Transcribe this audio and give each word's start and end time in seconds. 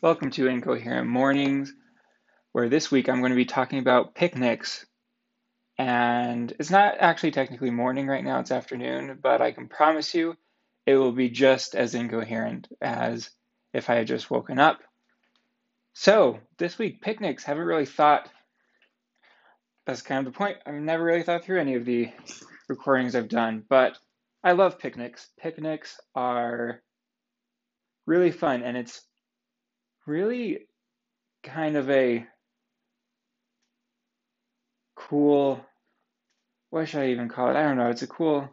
Welcome 0.00 0.30
to 0.30 0.46
Incoherent 0.46 1.08
Mornings, 1.08 1.74
where 2.52 2.68
this 2.68 2.88
week 2.88 3.08
I'm 3.08 3.18
going 3.18 3.32
to 3.32 3.36
be 3.36 3.44
talking 3.44 3.80
about 3.80 4.14
picnics. 4.14 4.86
And 5.76 6.52
it's 6.60 6.70
not 6.70 6.94
actually 7.00 7.32
technically 7.32 7.70
morning 7.70 8.06
right 8.06 8.22
now, 8.22 8.38
it's 8.38 8.52
afternoon, 8.52 9.18
but 9.20 9.42
I 9.42 9.50
can 9.50 9.66
promise 9.66 10.14
you 10.14 10.36
it 10.86 10.94
will 10.94 11.10
be 11.10 11.30
just 11.30 11.74
as 11.74 11.96
incoherent 11.96 12.68
as 12.80 13.28
if 13.74 13.90
I 13.90 13.96
had 13.96 14.06
just 14.06 14.30
woken 14.30 14.60
up. 14.60 14.78
So, 15.94 16.38
this 16.58 16.78
week, 16.78 17.02
picnics. 17.02 17.42
Haven't 17.42 17.64
really 17.64 17.84
thought, 17.84 18.28
that's 19.84 20.02
kind 20.02 20.24
of 20.24 20.32
the 20.32 20.38
point. 20.38 20.58
I've 20.64 20.74
never 20.74 21.02
really 21.02 21.24
thought 21.24 21.44
through 21.44 21.60
any 21.60 21.74
of 21.74 21.84
the 21.84 22.12
recordings 22.68 23.16
I've 23.16 23.28
done, 23.28 23.64
but 23.68 23.98
I 24.44 24.52
love 24.52 24.78
picnics. 24.78 25.28
Picnics 25.40 25.98
are 26.14 26.84
really 28.06 28.30
fun, 28.30 28.62
and 28.62 28.76
it's 28.76 29.02
really 30.08 30.66
kind 31.44 31.76
of 31.76 31.88
a 31.90 32.26
cool 34.96 35.64
what 36.70 36.86
should 36.88 37.00
I 37.00 37.08
even 37.08 37.28
call 37.28 37.48
it? 37.48 37.56
I 37.56 37.62
don't 37.62 37.78
know. 37.78 37.88
It's 37.88 38.02
a 38.02 38.06
cool 38.06 38.48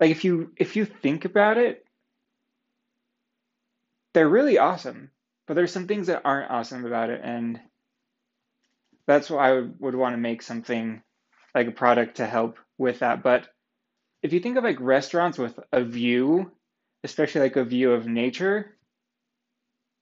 like 0.00 0.10
if 0.10 0.24
you 0.24 0.52
if 0.56 0.76
you 0.76 0.84
think 0.84 1.24
about 1.24 1.56
it, 1.56 1.84
they're 4.12 4.28
really 4.28 4.58
awesome. 4.58 5.10
But 5.46 5.54
there's 5.54 5.72
some 5.72 5.86
things 5.86 6.08
that 6.08 6.22
aren't 6.24 6.50
awesome 6.50 6.84
about 6.84 7.10
it, 7.10 7.20
and 7.22 7.60
that's 9.06 9.30
why 9.30 9.48
I 9.48 9.52
would, 9.52 9.74
would 9.78 9.94
want 9.94 10.14
to 10.14 10.18
make 10.18 10.42
something 10.42 11.02
like 11.54 11.68
a 11.68 11.72
product 11.72 12.16
to 12.16 12.26
help 12.26 12.58
with 12.78 12.98
that. 12.98 13.22
But 13.22 13.48
if 14.22 14.32
you 14.32 14.40
think 14.40 14.56
of 14.56 14.64
like 14.64 14.80
restaurants 14.80 15.38
with 15.38 15.58
a 15.72 15.84
view, 15.84 16.50
especially 17.04 17.42
like 17.42 17.56
a 17.56 17.64
view 17.64 17.92
of 17.92 18.08
nature, 18.08 18.75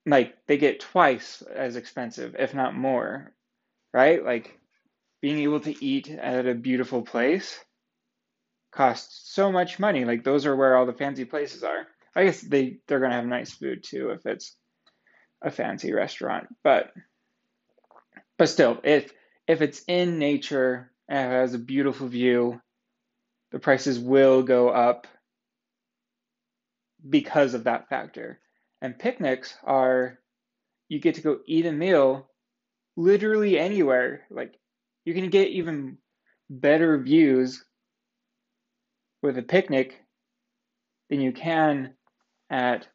like 0.06 0.36
they 0.46 0.58
get 0.58 0.80
twice 0.80 1.42
as 1.42 1.76
expensive, 1.76 2.36
if 2.38 2.54
not 2.54 2.74
more, 2.74 3.32
right? 3.92 4.24
Like 4.24 4.58
being 5.20 5.38
able 5.40 5.60
to 5.60 5.84
eat 5.84 6.10
at 6.10 6.46
a 6.46 6.54
beautiful 6.54 7.02
place 7.02 7.58
costs 8.72 9.32
so 9.32 9.50
much 9.50 9.78
money. 9.78 10.04
Like 10.04 10.24
those 10.24 10.46
are 10.46 10.56
where 10.56 10.76
all 10.76 10.86
the 10.86 10.92
fancy 10.92 11.24
places 11.24 11.62
are. 11.62 11.86
I 12.14 12.24
guess 12.24 12.40
they 12.40 12.78
they're 12.86 13.00
gonna 13.00 13.14
have 13.14 13.26
nice 13.26 13.52
food 13.52 13.84
too 13.84 14.10
if 14.10 14.26
it's 14.26 14.56
a 15.42 15.50
fancy 15.50 15.92
restaurant, 15.92 16.48
but 16.62 16.92
but 18.38 18.48
still, 18.48 18.80
if 18.84 19.12
if 19.46 19.62
it's 19.62 19.82
in 19.86 20.18
nature 20.18 20.90
and 21.08 21.32
it 21.32 21.36
has 21.36 21.54
a 21.54 21.58
beautiful 21.58 22.08
view, 22.08 22.60
the 23.52 23.58
prices 23.58 23.98
will 23.98 24.42
go 24.42 24.68
up 24.68 25.06
because 27.08 27.54
of 27.54 27.64
that 27.64 27.88
factor. 27.88 28.40
And 28.82 28.98
picnics 28.98 29.56
are, 29.64 30.18
you 30.88 31.00
get 31.00 31.14
to 31.16 31.22
go 31.22 31.38
eat 31.46 31.66
a 31.66 31.72
meal 31.72 32.28
literally 32.96 33.58
anywhere. 33.58 34.22
Like 34.30 34.58
you 35.04 35.14
can 35.14 35.30
get 35.30 35.48
even 35.48 35.98
better 36.50 36.98
views 36.98 37.64
with 39.22 39.38
a 39.38 39.42
picnic 39.42 40.00
than 41.08 41.20
you 41.20 41.32
can 41.32 41.94
at 42.50 42.86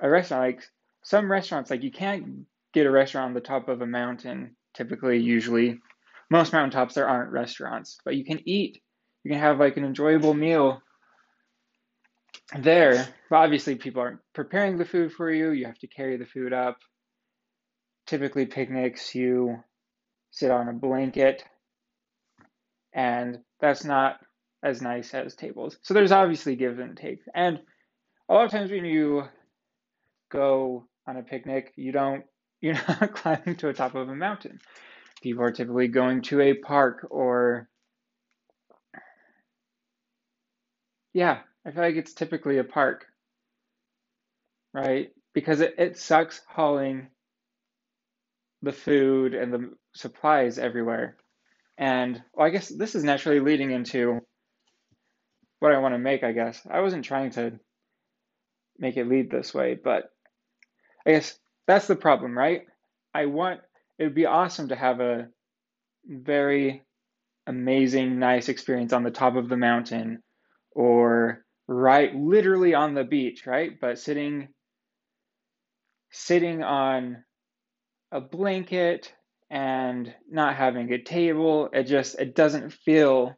a 0.00 0.10
restaurant. 0.10 0.42
Like 0.42 0.62
some 1.02 1.30
restaurants, 1.30 1.70
like 1.70 1.82
you 1.82 1.92
can't 1.92 2.46
get 2.74 2.86
a 2.86 2.90
restaurant 2.90 3.28
on 3.28 3.34
the 3.34 3.40
top 3.40 3.68
of 3.68 3.80
a 3.80 3.86
mountain, 3.86 4.56
typically, 4.74 5.18
usually. 5.18 5.80
Most 6.28 6.52
mountaintops, 6.52 6.94
there 6.94 7.08
aren't 7.08 7.30
restaurants, 7.30 7.98
but 8.04 8.16
you 8.16 8.24
can 8.24 8.40
eat. 8.48 8.82
You 9.22 9.30
can 9.30 9.40
have 9.40 9.60
like 9.60 9.76
an 9.76 9.84
enjoyable 9.84 10.34
meal 10.34 10.82
there, 12.54 13.08
obviously 13.30 13.74
people 13.74 14.02
aren't 14.02 14.20
preparing 14.32 14.78
the 14.78 14.84
food 14.84 15.12
for 15.12 15.30
you. 15.30 15.50
You 15.50 15.66
have 15.66 15.78
to 15.78 15.88
carry 15.88 16.16
the 16.16 16.26
food 16.26 16.52
up. 16.52 16.78
Typically, 18.06 18.46
picnics, 18.46 19.14
you 19.14 19.62
sit 20.30 20.50
on 20.50 20.68
a 20.68 20.72
blanket, 20.72 21.42
and 22.92 23.38
that's 23.60 23.84
not 23.84 24.20
as 24.62 24.80
nice 24.80 25.12
as 25.12 25.34
tables. 25.34 25.76
So 25.82 25.94
there's 25.94 26.12
obviously 26.12 26.56
give 26.56 26.78
and 26.78 26.96
take. 26.96 27.20
And 27.34 27.60
a 28.28 28.34
lot 28.34 28.44
of 28.44 28.50
times 28.50 28.70
when 28.70 28.84
you 28.84 29.24
go 30.30 30.86
on 31.06 31.16
a 31.16 31.22
picnic, 31.22 31.72
you 31.76 31.92
don't 31.92 32.24
you're 32.60 32.74
not 32.74 33.12
climbing 33.14 33.56
to 33.56 33.66
the 33.66 33.72
top 33.72 33.94
of 33.94 34.08
a 34.08 34.14
mountain. 34.14 34.60
People 35.22 35.44
are 35.44 35.52
typically 35.52 35.88
going 35.88 36.22
to 36.22 36.40
a 36.40 36.54
park 36.54 37.06
or 37.10 37.68
yeah, 41.12 41.40
I 41.66 41.72
feel 41.72 41.82
like 41.82 41.96
it's 41.96 42.14
typically 42.14 42.58
a 42.58 42.64
park, 42.64 43.06
right? 44.72 45.10
Because 45.34 45.60
it, 45.60 45.74
it 45.78 45.98
sucks 45.98 46.40
hauling 46.48 47.08
the 48.62 48.72
food 48.72 49.34
and 49.34 49.52
the 49.52 49.70
supplies 49.94 50.58
everywhere. 50.58 51.16
And 51.76 52.22
well, 52.32 52.46
I 52.46 52.50
guess 52.50 52.68
this 52.68 52.94
is 52.94 53.02
naturally 53.02 53.40
leading 53.40 53.72
into 53.72 54.20
what 55.58 55.72
I 55.72 55.78
want 55.78 55.94
to 55.94 55.98
make, 55.98 56.22
I 56.22 56.32
guess. 56.32 56.64
I 56.70 56.80
wasn't 56.80 57.04
trying 57.04 57.32
to 57.32 57.58
make 58.78 58.96
it 58.96 59.08
lead 59.08 59.30
this 59.30 59.52
way, 59.52 59.74
but 59.74 60.10
I 61.04 61.12
guess 61.12 61.36
that's 61.66 61.88
the 61.88 61.96
problem, 61.96 62.38
right? 62.38 62.62
I 63.12 63.26
want 63.26 63.60
it 63.98 64.04
would 64.04 64.14
be 64.14 64.26
awesome 64.26 64.68
to 64.68 64.76
have 64.76 65.00
a 65.00 65.28
very 66.06 66.84
amazing, 67.46 68.18
nice 68.18 68.48
experience 68.48 68.92
on 68.92 69.02
the 69.02 69.10
top 69.10 69.34
of 69.36 69.48
the 69.48 69.56
mountain 69.56 70.22
or 70.72 71.45
right 71.68 72.14
literally 72.14 72.74
on 72.74 72.94
the 72.94 73.04
beach, 73.04 73.46
right? 73.46 73.72
But 73.80 73.98
sitting 73.98 74.48
sitting 76.10 76.62
on 76.62 77.24
a 78.12 78.20
blanket 78.20 79.12
and 79.50 80.14
not 80.30 80.56
having 80.56 80.92
a 80.92 81.02
table, 81.02 81.68
it 81.72 81.84
just 81.84 82.18
it 82.18 82.34
doesn't 82.34 82.72
feel 82.72 83.34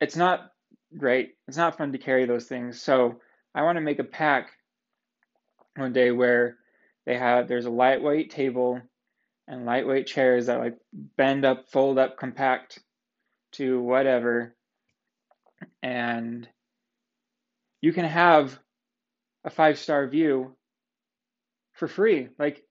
it's 0.00 0.16
not 0.16 0.50
great. 0.96 1.34
It's 1.48 1.56
not 1.56 1.76
fun 1.76 1.92
to 1.92 1.98
carry 1.98 2.26
those 2.26 2.46
things. 2.46 2.80
So 2.80 3.20
I 3.54 3.62
want 3.62 3.76
to 3.76 3.82
make 3.82 3.98
a 3.98 4.04
pack 4.04 4.50
one 5.76 5.92
day 5.92 6.10
where 6.10 6.56
they 7.06 7.16
have 7.16 7.48
there's 7.48 7.66
a 7.66 7.70
lightweight 7.70 8.30
table 8.30 8.80
and 9.46 9.64
lightweight 9.64 10.06
chairs 10.06 10.46
that 10.46 10.58
like 10.58 10.76
bend 10.92 11.44
up, 11.44 11.68
fold 11.70 11.98
up, 11.98 12.18
compact 12.18 12.78
to 13.52 13.80
whatever 13.80 14.54
and 15.82 16.48
you 17.80 17.92
can 17.92 18.04
have 18.04 18.58
a 19.44 19.50
five 19.50 19.78
star 19.78 20.08
view 20.08 20.56
for 21.72 21.88
free, 21.88 22.28
like 22.38 22.62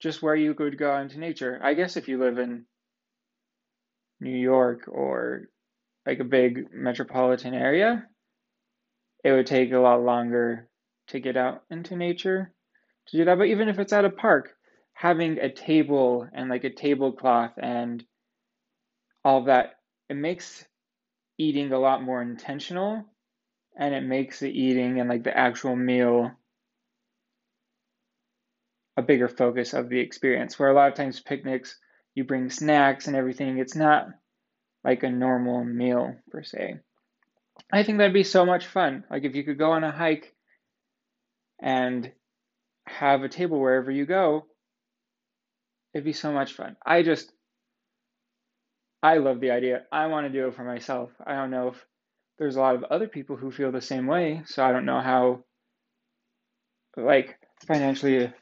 just 0.00 0.22
where 0.22 0.34
you 0.34 0.54
could 0.54 0.78
go 0.78 0.96
into 0.98 1.18
nature. 1.18 1.58
I 1.62 1.74
guess 1.74 1.96
if 1.96 2.08
you 2.08 2.18
live 2.18 2.38
in 2.38 2.66
New 4.20 4.36
York 4.36 4.84
or 4.88 5.48
like 6.04 6.20
a 6.20 6.24
big 6.24 6.66
metropolitan 6.72 7.54
area, 7.54 8.06
it 9.24 9.32
would 9.32 9.46
take 9.46 9.72
a 9.72 9.78
lot 9.78 10.02
longer 10.02 10.68
to 11.08 11.20
get 11.20 11.36
out 11.36 11.62
into 11.70 11.96
nature 11.96 12.52
to 13.08 13.16
do 13.16 13.24
that. 13.24 13.38
But 13.38 13.48
even 13.48 13.68
if 13.68 13.78
it's 13.78 13.92
at 13.92 14.04
a 14.04 14.10
park, 14.10 14.50
having 14.94 15.38
a 15.38 15.52
table 15.52 16.28
and 16.32 16.48
like 16.48 16.64
a 16.64 16.70
tablecloth 16.70 17.52
and 17.58 18.04
all 19.24 19.44
that, 19.44 19.74
it 20.08 20.14
makes 20.14 20.64
eating 21.38 21.72
a 21.72 21.78
lot 21.78 22.02
more 22.02 22.22
intentional 22.22 23.04
and 23.78 23.94
it 23.94 24.02
makes 24.02 24.40
the 24.40 24.50
eating 24.50 25.00
and 25.00 25.08
like 25.08 25.24
the 25.24 25.36
actual 25.36 25.76
meal 25.76 26.30
a 28.96 29.02
bigger 29.02 29.28
focus 29.28 29.74
of 29.74 29.88
the 29.88 30.00
experience 30.00 30.58
where 30.58 30.70
a 30.70 30.74
lot 30.74 30.88
of 30.88 30.94
times 30.94 31.20
picnics 31.20 31.78
you 32.14 32.24
bring 32.24 32.48
snacks 32.48 33.06
and 33.06 33.16
everything 33.16 33.58
it's 33.58 33.76
not 33.76 34.08
like 34.84 35.02
a 35.02 35.10
normal 35.10 35.64
meal 35.64 36.14
per 36.30 36.42
se. 36.42 36.78
I 37.72 37.82
think 37.82 37.98
that'd 37.98 38.14
be 38.14 38.22
so 38.22 38.46
much 38.46 38.66
fun. 38.66 39.04
Like 39.10 39.24
if 39.24 39.34
you 39.34 39.42
could 39.44 39.58
go 39.58 39.72
on 39.72 39.84
a 39.84 39.90
hike 39.90 40.34
and 41.60 42.10
have 42.86 43.22
a 43.22 43.28
table 43.28 43.58
wherever 43.60 43.90
you 43.90 44.06
go 44.06 44.46
it'd 45.96 46.04
be 46.04 46.12
so 46.12 46.30
much 46.30 46.52
fun. 46.52 46.76
I 46.84 47.02
just 47.02 47.32
I 49.06 49.18
love 49.18 49.38
the 49.38 49.52
idea. 49.52 49.84
I 49.92 50.08
want 50.08 50.26
to 50.26 50.32
do 50.32 50.48
it 50.48 50.56
for 50.56 50.64
myself. 50.64 51.10
I 51.24 51.36
don't 51.36 51.52
know 51.52 51.68
if 51.68 51.86
there's 52.38 52.56
a 52.56 52.60
lot 52.60 52.74
of 52.74 52.82
other 52.82 53.06
people 53.06 53.36
who 53.36 53.52
feel 53.52 53.70
the 53.70 53.80
same 53.80 54.08
way, 54.08 54.42
so 54.46 54.64
I 54.64 54.72
don't 54.72 54.84
know 54.84 55.00
how 55.00 55.44
like 56.96 57.38
financially 57.68 58.32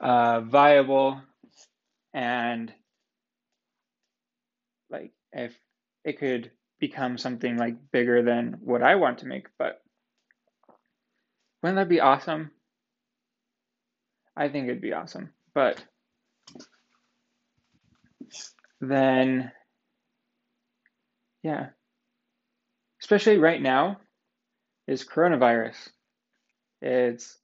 uh, 0.00 0.40
viable 0.40 1.20
and 2.12 2.72
like 4.90 5.12
if 5.30 5.56
it 6.04 6.18
could 6.18 6.50
become 6.80 7.16
something 7.16 7.56
like 7.56 7.76
bigger 7.92 8.20
than 8.24 8.56
what 8.60 8.82
I 8.82 8.96
want 8.96 9.18
to 9.18 9.26
make, 9.26 9.46
but 9.56 9.80
wouldn't 11.62 11.76
that 11.76 11.88
be 11.88 12.00
awesome? 12.00 12.50
I 14.36 14.48
think 14.48 14.64
it'd 14.66 14.80
be 14.80 14.94
awesome. 14.94 15.30
But 15.54 15.80
then 18.80 19.52
yeah. 21.42 21.68
Especially 23.00 23.38
right 23.38 23.60
now 23.60 23.98
is 24.86 25.04
coronavirus. 25.04 25.76
It's 26.80 27.38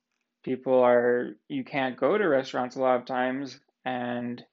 people 0.45 0.83
are 0.83 1.31
you 1.49 1.65
can't 1.65 1.97
go 1.97 2.17
to 2.17 2.29
restaurants 2.29 2.77
a 2.77 2.81
lot 2.81 2.97
of 2.97 3.07
times 3.07 3.59
and 3.85 4.45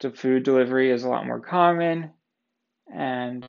the 0.00 0.10
food 0.10 0.42
delivery 0.42 0.90
is 0.90 1.04
a 1.04 1.08
lot 1.08 1.26
more 1.26 1.40
common 1.40 2.10
and 2.92 3.46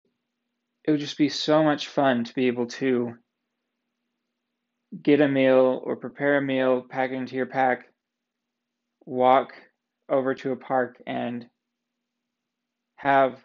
it 0.83 0.91
would 0.91 0.99
just 0.99 1.17
be 1.17 1.29
so 1.29 1.63
much 1.63 1.87
fun 1.87 2.23
to 2.23 2.33
be 2.33 2.47
able 2.47 2.67
to 2.67 3.13
get 5.01 5.21
a 5.21 5.27
meal 5.27 5.81
or 5.83 5.95
prepare 5.97 6.37
a 6.37 6.41
meal, 6.41 6.81
pack 6.81 7.11
it 7.11 7.15
into 7.15 7.35
your 7.35 7.45
pack, 7.45 7.87
walk 9.05 9.53
over 10.09 10.33
to 10.33 10.51
a 10.51 10.55
park 10.55 11.01
and 11.05 11.45
have 12.95 13.37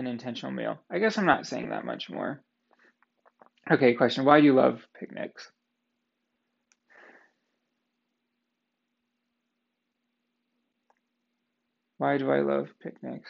an 0.00 0.06
intentional 0.06 0.52
meal. 0.52 0.78
I 0.90 0.98
guess 0.98 1.16
I'm 1.16 1.26
not 1.26 1.46
saying 1.46 1.70
that 1.70 1.84
much 1.84 2.10
more. 2.10 2.42
Okay, 3.70 3.94
question. 3.94 4.24
Why 4.24 4.40
do 4.40 4.46
you 4.46 4.54
love 4.54 4.80
picnics? 4.98 5.50
Why 11.98 12.16
do 12.16 12.30
I 12.30 12.40
love 12.40 12.68
picnics? 12.82 13.28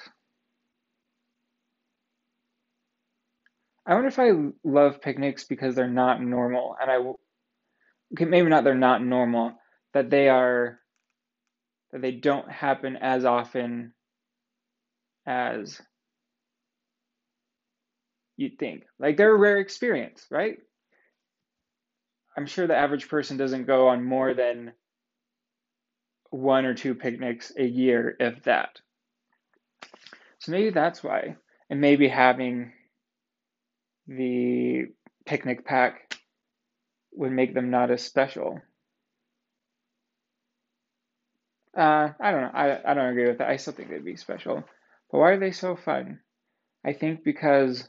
I 3.84 3.94
wonder 3.94 4.08
if 4.08 4.19
I 4.20 4.31
love 4.62 5.02
picnics 5.02 5.44
because 5.44 5.75
they're 5.75 5.88
not 5.88 6.23
normal, 6.23 6.76
and 6.81 6.88
I 6.88 6.99
okay, 8.12 8.25
maybe 8.25 8.49
not 8.49 8.62
they're 8.62 8.75
not 8.76 9.02
normal, 9.02 9.55
that 9.93 10.11
they 10.11 10.28
are 10.28 10.78
that 11.90 12.00
they 12.00 12.12
don't 12.12 12.49
happen 12.49 12.96
as 12.96 13.25
often 13.25 13.93
as 15.26 15.81
you'd 18.40 18.58
think. 18.58 18.84
Like 18.98 19.16
they're 19.16 19.34
a 19.34 19.38
rare 19.38 19.58
experience, 19.58 20.26
right? 20.31 20.58
I'm 22.37 22.46
sure 22.46 22.66
the 22.66 22.76
average 22.76 23.08
person 23.08 23.37
doesn't 23.37 23.66
go 23.66 23.88
on 23.88 24.02
more 24.02 24.34
than 24.34 24.72
one 26.31 26.64
or 26.64 26.75
two 26.75 26.94
picnics 26.94 27.52
a 27.56 27.64
year, 27.64 28.16
if 28.19 28.42
that. 28.44 28.81
So 30.38 30.52
maybe 30.52 30.70
that's 30.70 31.04
why. 31.04 31.37
And 31.69 31.81
maybe 31.81 32.08
having 32.08 32.72
the 34.06 34.87
picnic 35.26 35.64
pack 35.64 36.16
would 37.12 37.32
make 37.32 37.52
them 37.52 37.70
not 37.70 37.90
as 37.90 38.02
special. 38.02 38.60
Uh, 41.76 42.10
I 42.19 42.31
don't 42.31 42.42
know. 42.42 42.50
I, 42.54 42.90
I 42.90 42.94
don't 42.94 43.10
agree 43.10 43.28
with 43.28 43.38
that. 43.38 43.50
I 43.50 43.56
still 43.56 43.75
think 43.75 43.90
they'd 43.90 44.04
be 44.04 44.16
special. 44.16 44.64
But 45.12 45.19
why 45.19 45.32
are 45.32 45.38
they 45.38 45.52
so 45.52 45.76
fun? 45.76 46.20
I 46.84 46.94
think 46.94 47.22
because 47.22 47.87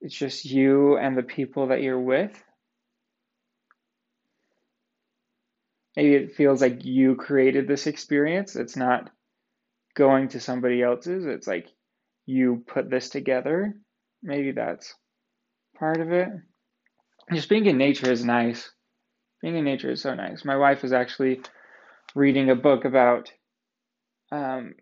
it's 0.00 0.14
just 0.14 0.44
you 0.44 0.96
and 0.96 1.16
the 1.16 1.22
people 1.22 1.68
that 1.68 1.82
you're 1.82 2.00
with. 2.00 2.32
Maybe 5.96 6.14
it 6.14 6.36
feels 6.36 6.62
like 6.62 6.84
you 6.84 7.16
created 7.16 7.66
this 7.66 7.88
experience. 7.88 8.54
It's 8.54 8.76
not 8.76 9.10
going 9.96 10.28
to 10.28 10.40
somebody 10.40 10.80
else's. 10.80 11.26
It's 11.26 11.48
like 11.48 11.66
you 12.26 12.62
put 12.68 12.88
this 12.88 13.08
together. 13.08 13.74
Maybe 14.22 14.52
that's 14.52 14.94
part 15.76 16.00
of 16.00 16.12
it. 16.12 16.28
Just 17.32 17.48
being 17.48 17.66
in 17.66 17.78
nature 17.78 18.10
is 18.10 18.24
nice. 18.24 18.70
Being 19.42 19.56
in 19.56 19.64
nature 19.64 19.90
is 19.90 20.00
so 20.00 20.14
nice. 20.14 20.44
My 20.44 20.56
wife 20.56 20.84
is 20.84 20.92
actually 20.92 21.40
reading 22.14 22.50
a 22.50 22.54
book 22.54 22.84
about. 22.84 23.32
Um, 24.30 24.74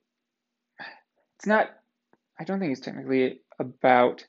it's 1.39 1.47
not. 1.47 1.71
I 2.39 2.45
don't 2.45 2.59
think 2.61 2.73
it's 2.73 2.81
technically 2.81 3.41
about 3.59 4.25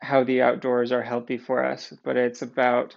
how 0.00 0.24
the 0.24 0.42
outdoors 0.42 0.92
are 0.92 1.02
healthy 1.02 1.38
for 1.38 1.64
us, 1.64 1.92
but 2.04 2.16
it's 2.16 2.42
about 2.42 2.96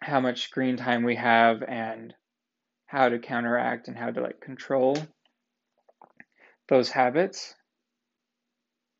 how 0.00 0.20
much 0.20 0.42
screen 0.44 0.76
time 0.76 1.04
we 1.04 1.16
have 1.16 1.62
and 1.62 2.14
how 2.86 3.08
to 3.08 3.18
counteract 3.18 3.88
and 3.88 3.96
how 3.96 4.10
to 4.10 4.20
like 4.20 4.40
control 4.40 4.96
those 6.68 6.90
habits, 6.90 7.54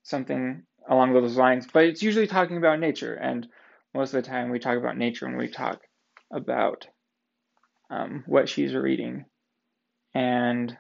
something 0.02 0.62
along 0.88 1.12
those 1.12 1.36
lines. 1.36 1.66
But 1.72 1.84
it's 1.84 2.02
usually 2.02 2.26
talking 2.26 2.56
about 2.56 2.80
nature, 2.80 3.14
and 3.14 3.46
most 3.94 4.14
of 4.14 4.22
the 4.22 4.28
time 4.28 4.50
we 4.50 4.58
talk 4.58 4.76
about 4.76 4.96
nature 4.96 5.26
when 5.26 5.36
we 5.36 5.48
talk 5.48 5.80
about 6.32 6.86
um, 7.90 8.24
what 8.26 8.48
she's 8.48 8.74
reading. 8.74 9.24
And 10.14 10.76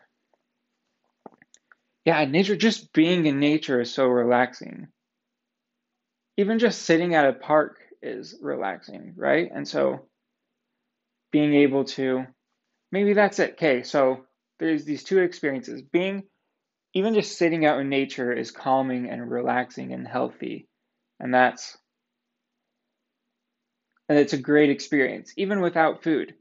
yeah, 2.10 2.24
nature, 2.24 2.56
just 2.56 2.92
being 2.92 3.26
in 3.26 3.38
nature 3.38 3.80
is 3.80 3.94
so 3.94 4.08
relaxing. 4.08 4.88
Even 6.36 6.58
just 6.58 6.82
sitting 6.82 7.14
at 7.14 7.28
a 7.28 7.32
park 7.32 7.78
is 8.02 8.34
relaxing, 8.42 9.12
right? 9.16 9.48
And 9.54 9.68
so 9.68 10.08
being 11.30 11.54
able 11.54 11.84
to, 11.84 12.26
maybe 12.90 13.12
that's 13.12 13.38
it. 13.38 13.52
Okay, 13.52 13.84
so 13.84 14.24
there's 14.58 14.84
these 14.84 15.04
two 15.04 15.20
experiences 15.20 15.82
being 15.82 16.24
even 16.94 17.14
just 17.14 17.38
sitting 17.38 17.64
out 17.64 17.78
in 17.78 17.88
nature 17.88 18.32
is 18.32 18.50
calming 18.50 19.08
and 19.08 19.30
relaxing 19.30 19.92
and 19.92 20.04
healthy. 20.04 20.66
And 21.20 21.32
that's 21.32 21.78
and 24.08 24.18
it's 24.18 24.32
a 24.32 24.38
great 24.38 24.70
experience, 24.70 25.32
even 25.36 25.60
without 25.60 26.02
food. 26.02 26.34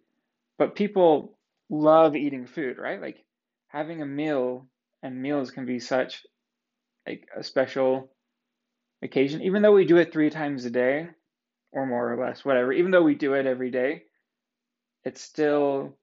But 0.58 0.74
people 0.74 1.38
love 1.70 2.16
eating 2.16 2.48
food, 2.48 2.80
right? 2.80 3.00
Like 3.00 3.24
having 3.68 4.02
a 4.02 4.08
meal 4.08 4.68
and 5.04 5.22
meals 5.22 5.52
can 5.52 5.66
be 5.66 5.80
such 5.80 6.26
like 7.08 7.28
a 7.36 7.44
special 7.44 8.10
occasion, 9.02 9.42
even 9.42 9.62
though 9.62 9.74
we 9.74 9.86
do 9.86 9.98
it 9.98 10.12
three 10.12 10.30
times 10.30 10.66
a 10.66 10.70
day 10.70 11.10
or 11.72 11.86
more 11.86 12.14
or 12.14 12.24
less, 12.24 12.44
whatever, 12.44 12.72
even 12.74 12.92
though 12.92 13.04
we 13.04 13.16
do 13.16 13.34
it 13.34 13.46
every 13.46 13.72
day, 13.72 14.04
it's 15.04 15.22
still 15.22 15.96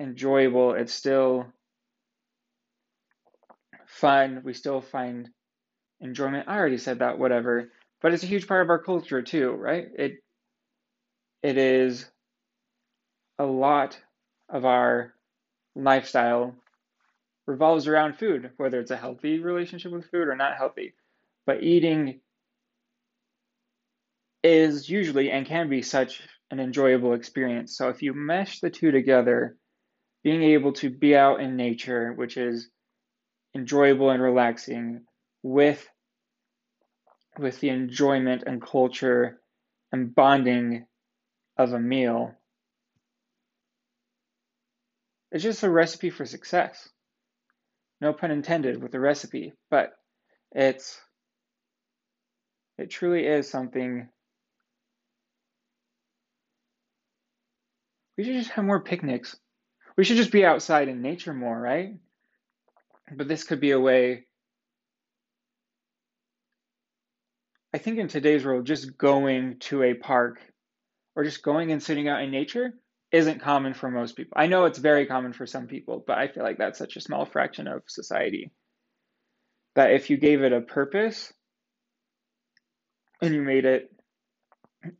enjoyable. 0.00 0.74
It's 0.74 0.92
still 0.92 1.46
fun. 3.86 4.42
We 4.44 4.54
still 4.54 4.80
find 4.80 5.28
enjoyment. 6.00 6.48
I 6.48 6.56
already 6.56 6.78
said 6.78 6.98
that, 7.00 7.18
whatever. 7.18 7.70
But 8.02 8.12
it's 8.12 8.22
a 8.22 8.28
huge 8.28 8.46
part 8.46 8.62
of 8.62 8.70
our 8.70 8.78
culture 8.78 9.22
too, 9.22 9.52
right? 9.52 9.86
It 9.96 10.12
it 11.42 11.56
is 11.56 12.06
a 13.38 13.44
lot 13.44 13.98
of 14.48 14.64
our 14.64 15.14
lifestyle 15.74 16.54
revolves 17.46 17.86
around 17.86 18.18
food, 18.18 18.50
whether 18.56 18.80
it's 18.80 18.90
a 18.90 18.96
healthy 18.96 19.38
relationship 19.38 19.92
with 19.92 20.10
food 20.10 20.28
or 20.28 20.36
not 20.36 20.56
healthy. 20.56 20.94
But 21.46 21.62
eating 21.62 22.20
is 24.42 24.88
usually 24.88 25.30
and 25.30 25.46
can 25.46 25.68
be 25.68 25.82
such 25.82 26.22
an 26.50 26.60
enjoyable 26.60 27.14
experience. 27.14 27.76
So 27.76 27.88
if 27.88 28.02
you 28.02 28.14
mesh 28.14 28.60
the 28.60 28.70
two 28.70 28.90
together, 28.90 29.56
being 30.22 30.42
able 30.42 30.72
to 30.74 30.90
be 30.90 31.16
out 31.16 31.40
in 31.40 31.56
nature, 31.56 32.12
which 32.12 32.36
is 32.36 32.68
enjoyable 33.54 34.10
and 34.10 34.22
relaxing 34.22 35.02
with 35.42 35.88
with 37.38 37.60
the 37.60 37.68
enjoyment 37.68 38.44
and 38.46 38.62
culture 38.62 39.40
and 39.92 40.14
bonding 40.14 40.86
of 41.56 41.72
a 41.72 41.78
meal. 41.78 42.34
It's 45.30 45.42
just 45.42 45.62
a 45.62 45.70
recipe 45.70 46.10
for 46.10 46.24
success. 46.24 46.88
No 48.00 48.12
pun 48.12 48.30
intended 48.30 48.82
with 48.82 48.92
the 48.92 49.00
recipe, 49.00 49.54
but 49.70 49.94
it's 50.52 51.00
it 52.78 52.90
truly 52.90 53.26
is 53.26 53.48
something 53.48 54.08
we 58.16 58.24
should 58.24 58.34
just 58.34 58.50
have 58.50 58.64
more 58.64 58.82
picnics. 58.82 59.36
We 59.96 60.04
should 60.04 60.16
just 60.16 60.32
be 60.32 60.44
outside 60.44 60.88
in 60.88 61.00
nature 61.00 61.32
more, 61.32 61.58
right? 61.58 61.94
But 63.14 63.28
this 63.28 63.44
could 63.44 63.60
be 63.60 63.70
a 63.70 63.80
way. 63.80 64.26
I 67.72 67.78
think 67.78 67.98
in 67.98 68.08
today's 68.08 68.44
world, 68.44 68.66
just 68.66 68.96
going 68.96 69.58
to 69.60 69.82
a 69.82 69.94
park 69.94 70.40
or 71.14 71.24
just 71.24 71.42
going 71.42 71.72
and 71.72 71.82
sitting 71.82 72.08
out 72.08 72.22
in 72.22 72.30
nature 72.30 72.74
isn't 73.16 73.40
common 73.40 73.72
for 73.72 73.90
most 73.90 74.14
people. 74.14 74.34
I 74.36 74.46
know 74.46 74.66
it's 74.66 74.78
very 74.78 75.06
common 75.06 75.32
for 75.32 75.46
some 75.46 75.66
people, 75.66 76.04
but 76.06 76.18
I 76.18 76.28
feel 76.28 76.42
like 76.42 76.58
that's 76.58 76.78
such 76.78 76.96
a 76.96 77.00
small 77.00 77.24
fraction 77.24 77.66
of 77.66 77.82
society 77.86 78.52
that 79.74 79.92
if 79.92 80.10
you 80.10 80.18
gave 80.18 80.42
it 80.42 80.52
a 80.52 80.60
purpose 80.60 81.32
and 83.22 83.34
you 83.34 83.40
made 83.40 83.64
it 83.64 83.90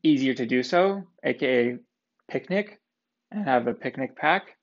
easier 0.03 0.33
to 0.35 0.47
do 0.47 0.63
so, 0.63 1.05
aka 1.23 1.77
picnic, 2.29 2.81
and 3.31 3.45
have 3.45 3.67
a 3.67 3.75
picnic 3.75 4.17
pack, 4.17 4.57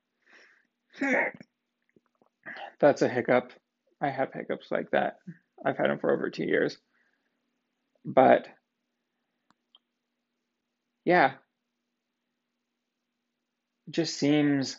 that's 2.79 3.03
a 3.03 3.10
hiccup. 3.10 3.53
I 4.01 4.10
have 4.10 4.33
hiccups 4.33 4.72
like 4.72 4.89
that. 4.91 5.17
I've 5.63 5.77
had 5.77 5.91
them 5.91 6.00
for 6.00 6.12
over 6.12 6.31
two 6.31 6.45
years. 6.45 6.77
But 8.03 8.48
yeah, 11.05 11.33
just 13.90 14.18
seems, 14.18 14.78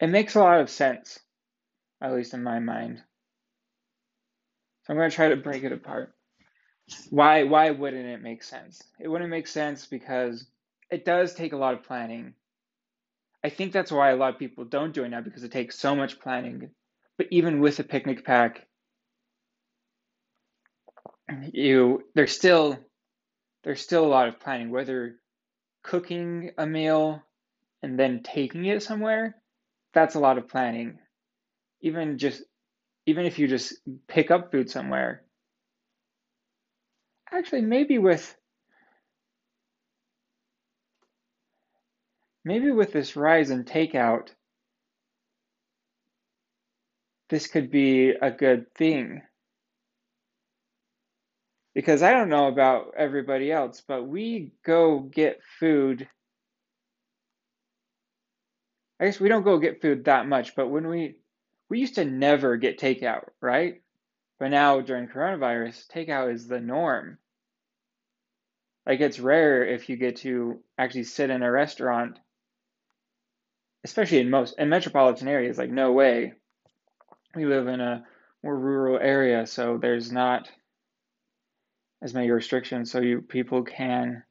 it 0.00 0.08
makes 0.08 0.34
a 0.36 0.40
lot 0.40 0.60
of 0.60 0.70
sense, 0.70 1.18
at 2.02 2.12
least 2.14 2.34
in 2.34 2.42
my 2.42 2.60
mind. 2.60 3.02
So 4.84 4.92
I'm 4.92 4.98
going 4.98 5.10
to 5.10 5.16
try 5.16 5.28
to 5.30 5.36
break 5.36 5.64
it 5.64 5.72
apart. 5.72 6.14
why 7.10 7.44
why 7.44 7.70
wouldn't 7.70 8.06
it 8.06 8.22
make 8.22 8.42
sense? 8.42 8.82
It 9.00 9.08
wouldn't 9.08 9.30
make 9.30 9.46
sense 9.46 9.86
because 9.86 10.46
it 10.90 11.04
does 11.04 11.34
take 11.34 11.52
a 11.52 11.56
lot 11.58 11.74
of 11.74 11.84
planning. 11.84 12.34
I 13.44 13.50
think 13.50 13.72
that's 13.72 13.92
why 13.92 14.10
a 14.10 14.16
lot 14.16 14.34
of 14.34 14.38
people 14.40 14.64
don't 14.64 14.94
do 14.94 15.04
it 15.04 15.10
now 15.10 15.20
because 15.20 15.44
it 15.44 15.52
takes 15.52 15.78
so 15.78 15.96
much 15.96 16.20
planning. 16.20 16.70
But 17.18 17.28
even 17.30 17.60
with 17.60 17.78
a 17.80 17.84
picnic 17.84 18.24
pack, 18.24 18.66
you 21.52 22.04
there's 22.14 22.32
still 22.32 22.78
there's 23.64 23.80
still 23.80 24.04
a 24.06 24.08
lot 24.08 24.28
of 24.28 24.40
planning 24.40 24.70
whether 24.70 25.16
cooking 25.82 26.52
a 26.58 26.66
meal 26.66 27.22
and 27.82 27.98
then 27.98 28.22
taking 28.22 28.64
it 28.64 28.82
somewhere 28.82 29.36
that's 29.94 30.14
a 30.14 30.20
lot 30.20 30.38
of 30.38 30.48
planning 30.48 30.98
even 31.80 32.18
just 32.18 32.42
even 33.06 33.24
if 33.26 33.38
you 33.38 33.48
just 33.48 33.74
pick 34.08 34.30
up 34.30 34.50
food 34.50 34.70
somewhere 34.70 35.22
actually 37.32 37.62
maybe 37.62 37.98
with 37.98 38.36
maybe 42.44 42.70
with 42.70 42.92
this 42.92 43.16
rise 43.16 43.50
in 43.50 43.64
takeout 43.64 44.28
this 47.30 47.46
could 47.46 47.70
be 47.70 48.10
a 48.10 48.30
good 48.30 48.72
thing 48.74 49.22
because 51.78 52.02
I 52.02 52.12
don't 52.12 52.28
know 52.28 52.48
about 52.48 52.94
everybody 52.96 53.52
else, 53.52 53.82
but 53.86 54.02
we 54.02 54.50
go 54.66 54.98
get 54.98 55.38
food. 55.60 56.08
I 59.00 59.06
guess 59.06 59.20
we 59.20 59.28
don't 59.28 59.44
go 59.44 59.58
get 59.58 59.80
food 59.80 60.04
that 60.04 60.26
much, 60.26 60.56
but 60.56 60.68
when 60.68 60.88
we 60.88 61.16
we 61.68 61.80
used 61.80 61.96
to 61.96 62.04
never 62.04 62.56
get 62.56 62.78
takeout, 62.78 63.28
right? 63.40 63.82
But 64.38 64.48
now 64.48 64.80
during 64.80 65.08
coronavirus, 65.08 65.86
takeout 65.88 66.32
is 66.32 66.48
the 66.48 66.60
norm. 66.60 67.18
Like 68.86 69.00
it's 69.00 69.20
rare 69.20 69.64
if 69.66 69.88
you 69.88 69.96
get 69.96 70.16
to 70.18 70.60
actually 70.78 71.04
sit 71.04 71.30
in 71.30 71.42
a 71.42 71.50
restaurant, 71.50 72.18
especially 73.84 74.18
in 74.18 74.30
most 74.30 74.58
in 74.58 74.68
metropolitan 74.68 75.28
areas. 75.28 75.58
Like 75.58 75.70
no 75.70 75.92
way. 75.92 76.32
We 77.34 77.44
live 77.44 77.68
in 77.68 77.80
a 77.80 78.04
more 78.42 78.58
rural 78.58 78.98
area, 78.98 79.46
so 79.46 79.78
there's 79.78 80.10
not 80.10 80.50
as 82.00 82.14
many 82.14 82.30
restrictions 82.30 82.90
so 82.90 83.00
you 83.00 83.20
people 83.20 83.64
can 83.64 84.22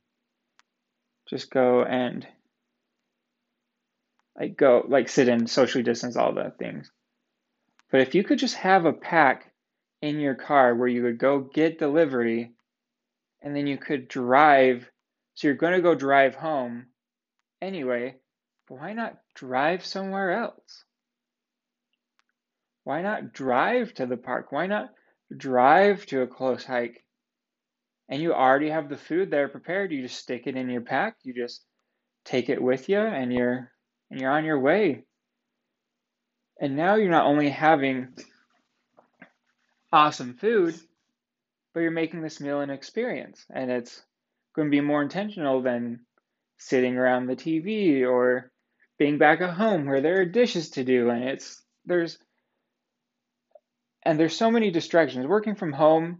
just 1.29 1.51
go 1.51 1.83
and 1.83 2.25
like 4.39 4.57
go 4.57 4.85
like 4.87 5.09
sit 5.09 5.27
and 5.27 5.49
socially 5.49 5.83
distance 5.83 6.15
all 6.15 6.33
the 6.33 6.51
things 6.59 6.91
but 7.91 8.01
if 8.01 8.15
you 8.15 8.23
could 8.23 8.39
just 8.39 8.55
have 8.55 8.85
a 8.85 8.93
pack 8.93 9.51
in 10.01 10.19
your 10.19 10.35
car 10.35 10.75
where 10.75 10.87
you 10.87 11.03
would 11.03 11.17
go 11.17 11.39
get 11.39 11.79
delivery 11.79 12.51
and 13.41 13.55
then 13.55 13.67
you 13.67 13.77
could 13.77 14.07
drive 14.07 14.89
so 15.35 15.47
you're 15.47 15.55
going 15.55 15.73
to 15.73 15.81
go 15.81 15.95
drive 15.95 16.35
home 16.35 16.85
anyway 17.61 18.15
why 18.67 18.93
not 18.93 19.17
drive 19.33 19.85
somewhere 19.85 20.31
else 20.31 20.83
why 22.83 23.01
not 23.01 23.33
drive 23.33 23.93
to 23.93 24.05
the 24.05 24.17
park 24.17 24.51
why 24.51 24.67
not 24.67 24.89
drive 25.35 26.05
to 26.05 26.21
a 26.21 26.27
close 26.27 26.63
hike 26.63 27.03
and 28.09 28.21
you 28.21 28.33
already 28.33 28.69
have 28.69 28.89
the 28.89 28.97
food 28.97 29.29
there 29.29 29.49
prepared. 29.49 29.91
You 29.91 30.01
just 30.01 30.19
stick 30.19 30.47
it 30.47 30.55
in 30.55 30.69
your 30.69 30.81
pack. 30.81 31.17
You 31.23 31.33
just 31.33 31.63
take 32.23 32.49
it 32.49 32.61
with 32.61 32.89
you, 32.89 32.99
and 32.99 33.33
you're 33.33 33.71
and 34.09 34.19
you're 34.19 34.31
on 34.31 34.45
your 34.45 34.59
way. 34.59 35.03
And 36.59 36.75
now 36.75 36.95
you're 36.95 37.09
not 37.09 37.25
only 37.25 37.49
having 37.49 38.09
awesome 39.91 40.35
food, 40.35 40.75
but 41.73 41.81
you're 41.81 41.91
making 41.91 42.21
this 42.21 42.41
meal 42.41 42.61
an 42.61 42.69
experience, 42.69 43.45
and 43.49 43.69
it's 43.69 44.01
going 44.55 44.67
to 44.67 44.71
be 44.71 44.81
more 44.81 45.03
intentional 45.03 45.61
than 45.61 45.99
sitting 46.57 46.97
around 46.97 47.27
the 47.27 47.35
TV 47.35 48.07
or 48.07 48.51
being 48.97 49.19
back 49.19 49.41
at 49.41 49.51
home 49.51 49.85
where 49.85 50.01
there 50.01 50.21
are 50.21 50.25
dishes 50.25 50.71
to 50.71 50.83
do, 50.83 51.09
and 51.09 51.23
it's 51.23 51.61
there's 51.85 52.17
and 54.03 54.19
there's 54.19 54.35
so 54.35 54.49
many 54.49 54.71
distractions. 54.71 55.27
Working 55.27 55.55
from 55.55 55.73
home 55.73 56.19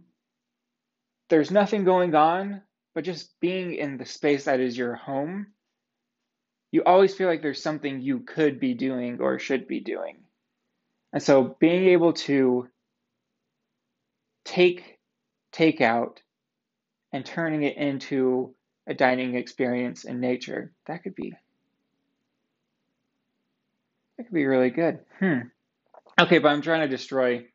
there's 1.28 1.50
nothing 1.50 1.84
going 1.84 2.14
on, 2.14 2.62
but 2.94 3.04
just 3.04 3.38
being 3.40 3.74
in 3.74 3.98
the 3.98 4.06
space 4.06 4.44
that 4.44 4.60
is 4.60 4.76
your 4.76 4.94
home, 4.94 5.48
you 6.70 6.82
always 6.84 7.14
feel 7.14 7.28
like 7.28 7.42
there's 7.42 7.62
something 7.62 8.00
you 8.00 8.20
could 8.20 8.60
be 8.60 8.74
doing 8.74 9.20
or 9.20 9.38
should 9.38 9.66
be 9.66 9.80
doing. 9.80 10.18
And 11.12 11.22
so 11.22 11.56
being 11.58 11.86
able 11.86 12.12
to 12.14 12.68
take 14.44 14.98
takeout 15.52 16.18
and 17.12 17.24
turning 17.24 17.62
it 17.62 17.76
into 17.76 18.54
a 18.86 18.94
dining 18.94 19.34
experience 19.34 20.04
in 20.04 20.20
nature, 20.20 20.72
that 20.86 21.02
could 21.02 21.14
be 21.14 21.34
that 24.16 24.24
could 24.24 24.34
be 24.34 24.46
really 24.46 24.70
good. 24.70 24.98
Hmm. 25.20 25.48
Okay, 26.20 26.38
but 26.38 26.48
I'm 26.48 26.62
trying 26.62 26.80
to 26.80 26.88
destroy 26.88 27.46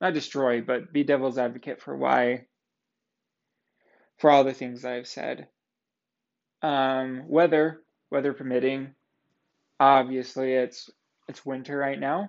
not 0.00 0.14
destroy, 0.14 0.60
but 0.60 0.92
be 0.92 1.04
devil's 1.04 1.38
advocate 1.38 1.80
for 1.80 1.96
why 1.96 2.46
for 4.18 4.30
all 4.30 4.44
the 4.44 4.52
things 4.52 4.84
I've 4.84 5.06
said. 5.06 5.48
Um, 6.60 7.28
weather, 7.28 7.80
weather 8.12 8.34
permitting, 8.34 8.94
obviously 9.80 10.54
it's 10.54 10.90
it's 11.28 11.46
winter 11.46 11.76
right 11.76 11.98
now. 11.98 12.28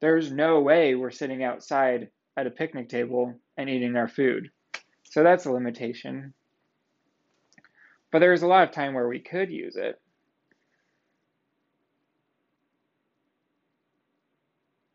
There's 0.00 0.30
no 0.30 0.60
way 0.60 0.94
we're 0.94 1.10
sitting 1.10 1.42
outside 1.42 2.10
at 2.36 2.46
a 2.46 2.50
picnic 2.50 2.88
table 2.88 3.34
and 3.56 3.68
eating 3.70 3.96
our 3.96 4.08
food. 4.08 4.50
So 5.04 5.22
that's 5.22 5.46
a 5.46 5.52
limitation. 5.52 6.34
But 8.12 8.20
there's 8.20 8.42
a 8.42 8.46
lot 8.46 8.68
of 8.68 8.74
time 8.74 8.94
where 8.94 9.08
we 9.08 9.20
could 9.20 9.50
use 9.50 9.76
it. 9.76 10.00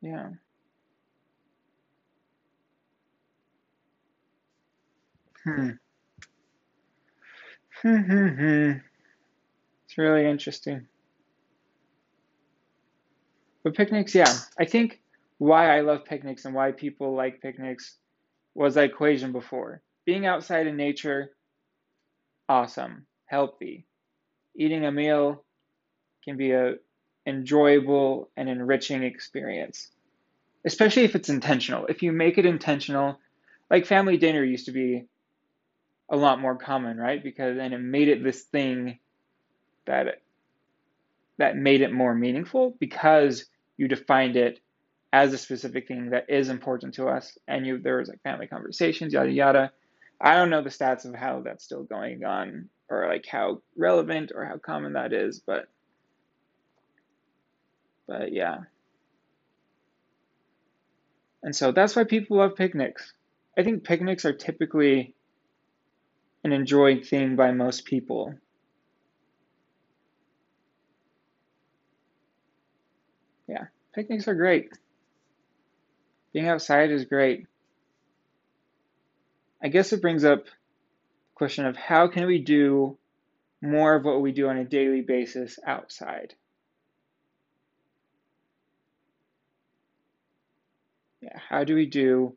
Yeah. 0.02 0.30
Hmm. 5.44 5.72
hmm, 7.82 7.98
hmm, 7.98 8.28
hmm. 8.28 8.72
It's 9.94 9.98
really 10.00 10.26
interesting. 10.26 10.88
But 13.64 13.76
picnics, 13.76 14.16
yeah. 14.16 14.34
I 14.60 14.66
think 14.66 15.00
why 15.38 15.78
I 15.78 15.82
love 15.82 16.04
picnics 16.04 16.46
and 16.46 16.56
why 16.56 16.72
people 16.72 17.14
like 17.14 17.44
picnics 17.44 17.98
was 18.56 18.74
that 18.74 18.86
equation 18.86 19.32
before. 19.32 19.84
Being 20.04 20.26
outside 20.26 20.66
in 20.66 20.78
nature, 20.78 21.36
awesome, 22.50 23.06
healthy. 23.28 23.86
Eating 24.56 24.84
a 24.84 24.92
meal 24.92 25.44
can 26.24 26.38
be 26.38 26.54
a 26.54 26.78
enjoyable 27.28 28.32
and 28.36 28.50
enriching 28.50 29.04
experience. 29.04 29.92
Especially 30.66 31.04
if 31.04 31.14
it's 31.14 31.30
intentional. 31.30 31.86
If 31.86 32.02
you 32.02 32.12
make 32.12 32.40
it 32.40 32.48
intentional, 32.48 33.20
like 33.70 33.86
family 33.86 34.18
dinner 34.18 34.44
used 34.44 34.66
to 34.66 34.72
be 34.72 35.06
a 36.10 36.18
lot 36.18 36.42
more 36.42 36.56
common, 36.56 36.98
right? 36.98 37.24
Because 37.24 37.60
and 37.60 37.76
it 37.76 37.78
made 37.78 38.08
it 38.08 38.24
this 38.24 38.42
thing 38.42 38.98
that 39.86 40.22
that 41.38 41.58
made 41.58 41.82
it 41.82 41.92
more 41.92 42.14
meaningful 42.14 42.76
because 42.80 43.46
you 43.78 43.88
defined 43.88 44.36
it 44.36 44.60
as 45.12 45.34
a 45.34 45.38
specific 45.38 45.88
thing 45.88 46.10
that 46.10 46.30
is 46.30 46.50
important 46.50 46.94
to 46.96 47.08
us 47.08 47.38
and 47.48 47.66
you 47.66 47.80
there 47.80 47.98
was 47.98 48.10
like 48.10 48.22
family 48.24 48.48
conversations 48.48 49.14
yada 49.14 49.32
yada. 49.32 49.72
I 50.22 50.36
don't 50.36 50.50
know 50.50 50.62
the 50.62 50.70
stats 50.70 51.06
of 51.06 51.16
how 51.16 51.42
that's 51.42 51.64
still 51.64 51.84
going 51.84 52.24
on 52.24 52.70
or 52.90 53.08
like 53.08 53.26
how 53.28 53.62
relevant 53.78 54.32
or 54.34 54.46
how 54.46 54.58
common 54.58 54.94
that 54.94 55.14
is 55.14 55.40
but 55.40 55.68
but 58.08 58.32
yeah. 58.32 58.58
And 61.42 61.56
so 61.56 61.72
that's 61.72 61.96
why 61.96 62.06
people 62.06 62.38
love 62.38 62.56
picnics. 62.56 63.14
I 63.58 63.64
think 63.64 63.84
picnics 63.84 64.26
are 64.26 64.34
typically 64.34 65.14
an 66.44 66.54
enjoyed 66.54 67.06
thing 67.06 67.36
by 67.36 67.52
most 67.52 67.86
people. 67.86 68.34
Yeah, 73.48 73.66
picnics 73.94 74.28
are 74.28 74.36
great. 74.36 74.70
Being 76.34 76.48
outside 76.48 76.92
is 76.92 77.06
great. 77.06 77.46
I 79.62 79.68
guess 79.68 79.94
it 79.94 80.02
brings 80.02 80.26
up 80.26 80.46
the 80.46 80.52
question 81.36 81.66
of 81.66 81.76
how 81.76 82.08
can 82.08 82.26
we 82.26 82.40
do 82.40 82.98
more 83.62 83.96
of 83.96 84.04
what 84.04 84.22
we 84.22 84.32
do 84.32 84.50
on 84.50 84.58
a 84.58 84.66
daily 84.66 85.02
basis 85.02 85.60
outside? 85.66 86.34
Yeah, 91.22 91.40
how 91.50 91.64
do 91.64 91.76
we 91.76 91.86
do 91.86 92.36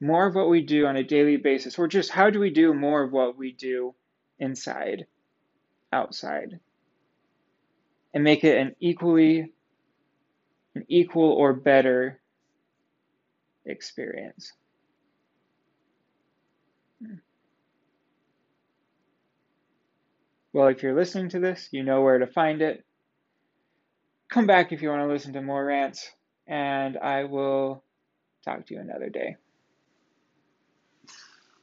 more 0.00 0.26
of 0.26 0.34
what 0.34 0.50
we 0.50 0.60
do 0.62 0.86
on 0.86 0.96
a 0.96 1.02
daily 1.02 1.36
basis, 1.36 1.78
or 1.78 1.88
just 1.88 2.10
how 2.10 2.30
do 2.30 2.38
we 2.38 2.50
do 2.50 2.74
more 2.74 3.02
of 3.02 3.12
what 3.12 3.36
we 3.38 3.52
do 3.52 3.94
inside, 4.38 5.06
outside, 5.92 6.60
and 8.12 8.22
make 8.22 8.44
it 8.44 8.58
an 8.58 8.76
equally, 8.80 9.52
an 10.74 10.84
equal 10.88 11.32
or 11.32 11.52
better 11.52 12.20
experience. 13.66 14.52
Well, 20.52 20.68
if 20.68 20.82
you're 20.82 20.94
listening 20.94 21.30
to 21.30 21.40
this, 21.40 21.68
you 21.72 21.82
know 21.82 22.02
where 22.02 22.18
to 22.18 22.26
find 22.28 22.62
it. 22.62 22.84
Come 24.28 24.46
back 24.46 24.72
if 24.72 24.82
you 24.82 24.88
want 24.88 25.02
to 25.02 25.12
listen 25.12 25.32
to 25.32 25.42
more 25.42 25.64
rants, 25.64 26.10
and 26.46 26.96
I 26.96 27.24
will 27.24 27.82
talk 28.44 28.66
to 28.66 28.74
you 28.74 28.80
another 28.80 29.08
day. 29.08 29.36